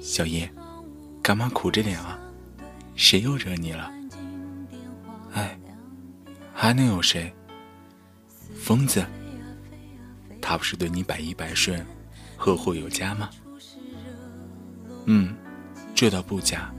[0.00, 0.50] 小叶，
[1.22, 2.18] 干嘛苦着脸啊？
[2.94, 3.92] 谁又惹你了？
[5.32, 5.58] 哎，
[6.54, 7.32] 还能有谁？
[8.54, 9.04] 疯子，
[10.40, 11.84] 他不是对你百依百顺、
[12.36, 13.28] 呵护有加吗？
[15.04, 15.36] 嗯，
[15.94, 16.72] 这倒不假，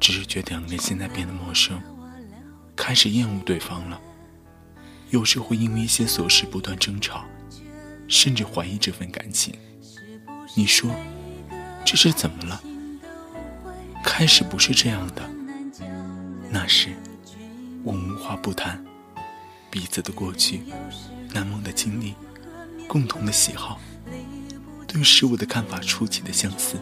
[0.00, 1.80] 只是觉得两个人现在变得陌生，
[2.74, 4.00] 开始厌恶对方了。
[5.10, 7.24] 有时会因为一些琐事不断争吵，
[8.08, 9.54] 甚至怀疑这份感情。
[10.56, 10.90] 你说？
[11.84, 12.60] 这是怎么了？
[14.02, 15.22] 开始不是这样的。
[16.50, 16.90] 那时，
[17.84, 18.82] 我无话不谈，
[19.70, 20.62] 彼此的过去、
[21.32, 22.14] 难忘的经历、
[22.88, 23.80] 共同的喜好、
[24.86, 26.76] 对事物的看法出奇的相似。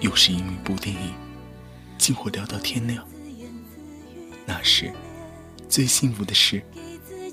[0.00, 1.12] 又是因为一部电影，
[1.98, 3.06] 竟会聊到天亮。
[4.46, 4.92] 那时，
[5.68, 6.62] 最幸福的事，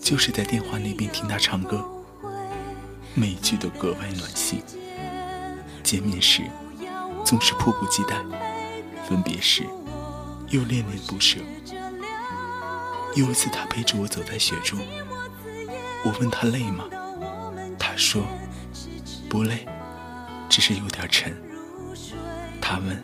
[0.02, 1.88] 就是在电话那边听他唱歌，
[3.14, 4.62] 每句都格外暖心。
[5.88, 6.44] 见面时
[7.24, 8.18] 总是迫不及待，
[9.08, 9.66] 分别时
[10.50, 11.40] 又恋恋不舍。
[13.16, 14.78] 有一次，他陪着我走在雪中，
[16.04, 16.84] 我问他累吗？
[17.80, 18.22] 他说
[19.30, 19.66] 不累，
[20.50, 21.34] 只是有点沉。
[22.62, 23.02] 他问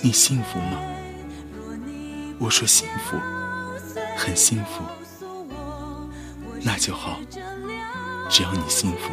[0.00, 0.80] 你幸福吗？
[2.38, 3.16] 我说幸福，
[4.16, 4.84] 很幸福。
[6.62, 7.18] 那就好，
[8.28, 9.10] 只要你幸福，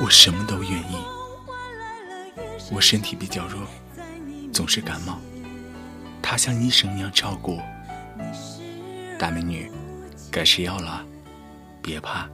[0.00, 1.11] 我什么都愿意。
[2.72, 3.60] 我身体比较弱，
[4.50, 5.18] 总是感冒。
[6.22, 7.62] 他像医生一样照顾我。
[9.18, 9.70] 大美女，
[10.30, 11.04] 该吃药了，
[11.82, 12.26] 别怕，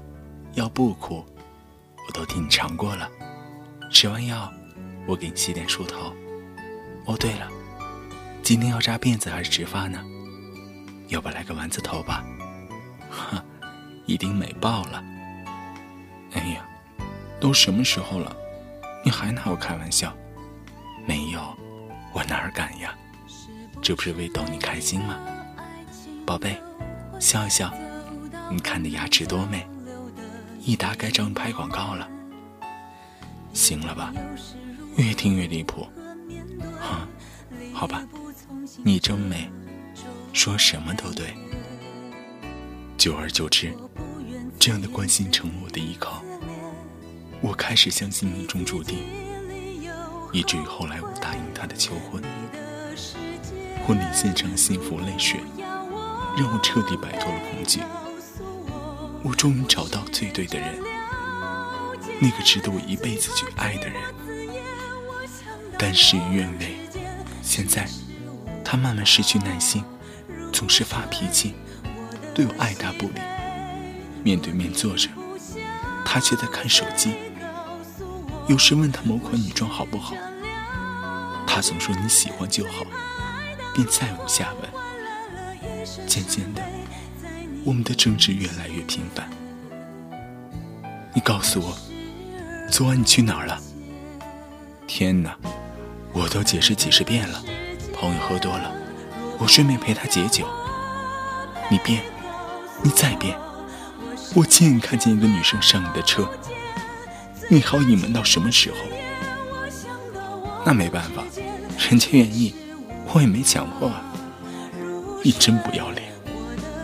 [0.54, 1.26] 药不苦，
[2.06, 3.10] 我都替你尝过了。
[3.91, 4.49] 吃完药，
[5.09, 6.15] 我给你洗点梳头。
[7.06, 7.49] 哦，对了，
[8.41, 10.00] 今天要扎辫子还是直发呢？
[11.09, 12.25] 要不来个丸子头吧？
[13.10, 13.44] 哈，
[14.06, 15.03] 一定美爆了。
[16.34, 16.65] 哎呀，
[17.41, 18.37] 都什么时候了，
[19.05, 20.15] 你还拿我开玩笑？
[22.12, 22.94] 我哪儿敢呀？
[23.81, 25.16] 这不是为逗你开心吗？
[26.26, 26.60] 宝贝，
[27.21, 27.72] 笑一笑，
[28.50, 29.66] 你看你牙齿多美，
[30.60, 32.09] 一打该找你拍广告了。
[33.53, 34.12] 行了吧？
[34.97, 35.87] 越听越离谱。
[36.81, 37.06] 哼，
[37.72, 38.05] 好吧，
[38.82, 39.49] 你这么美，
[40.32, 41.32] 说什么都对。
[42.97, 43.72] 久而久之，
[44.59, 46.22] 这样的关心成了我的依靠，
[47.41, 48.99] 我开始相信命中注定。
[50.33, 52.22] 以至于后来我答应他的求婚，
[53.87, 55.41] 婚礼现场幸福泪水，
[56.37, 57.81] 让我彻底摆脱了恐惧。
[59.22, 60.78] 我终于找到最对的人，
[62.21, 64.00] 那个值得我一辈子去爱的人。
[65.78, 66.77] 但事与愿违，
[67.43, 67.88] 现在
[68.65, 69.83] 他慢慢失去耐心，
[70.53, 71.55] 总是发脾气，
[72.34, 73.21] 对我爱答不理。
[74.22, 75.09] 面对面坐着，
[76.05, 77.15] 他却在看手机。
[78.48, 80.14] 有时问他某款女装好不好，
[81.47, 82.82] 他总说你喜欢就好，
[83.75, 84.70] 便再无下文。
[86.06, 86.62] 渐渐的，
[87.62, 89.28] 我们的争执越来越频繁。
[91.12, 91.76] 你告诉我，
[92.70, 93.60] 昨晚你去哪儿了？
[94.87, 95.37] 天哪，
[96.14, 97.44] 我都解释几十遍了，
[97.93, 98.73] 朋友喝多了，
[99.38, 100.49] 我顺便陪他解酒。
[101.70, 102.02] 你变，
[102.82, 103.38] 你再变，
[104.34, 106.26] 我亲眼看见一个女生上你的车。
[107.50, 108.77] 你好隐瞒到什么时候？
[110.67, 111.25] 那没办法，
[111.89, 112.55] 人家愿意，
[113.12, 114.03] 我也没强迫啊。
[115.25, 116.12] 你真不要脸！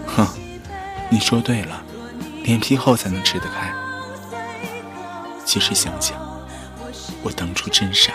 [0.06, 0.26] 哼，
[1.10, 1.84] 你说对了，
[2.44, 3.74] 脸皮厚才能吃得开。
[5.44, 6.16] 其实想想，
[7.22, 8.14] 我当初真傻，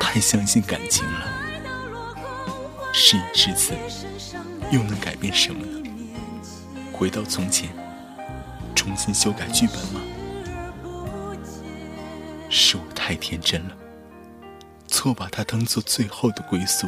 [0.00, 1.26] 太相信感情了。
[2.94, 3.74] 事已至此，
[4.70, 5.90] 又能改变什么呢？
[6.90, 7.68] 回到从前，
[8.74, 10.00] 重新修改剧本吗？
[12.54, 13.74] 是我太天真了，
[14.86, 16.86] 错把他当做最后的归宿。